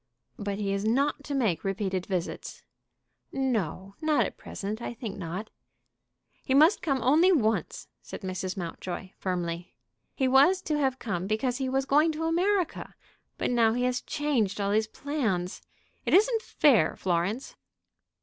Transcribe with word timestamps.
"But 0.39 0.57
he 0.57 0.73
is 0.73 0.83
not 0.83 1.23
to 1.25 1.35
make 1.35 1.63
repeated 1.63 2.07
visits." 2.07 2.63
"No, 3.31 3.93
not 4.01 4.25
at 4.25 4.35
present; 4.35 4.81
I 4.81 4.95
think 4.95 5.15
not." 5.15 5.51
"He 6.43 6.55
must 6.55 6.81
come 6.81 7.03
only 7.03 7.31
once," 7.31 7.87
said 8.01 8.21
Mrs. 8.21 8.57
Mountjoy, 8.57 9.11
firmly. 9.19 9.75
"He 10.15 10.27
was 10.27 10.59
to 10.63 10.79
have 10.79 10.97
come 10.97 11.27
because 11.27 11.57
he 11.57 11.69
was 11.69 11.85
going 11.85 12.11
to 12.13 12.23
America. 12.25 12.95
But 13.37 13.51
now 13.51 13.73
he 13.73 13.83
has 13.83 14.01
changed 14.01 14.59
all 14.59 14.71
his 14.71 14.87
plans. 14.87 15.61
It 16.03 16.15
isn't 16.15 16.41
fair, 16.41 16.95
Florence." 16.95 17.55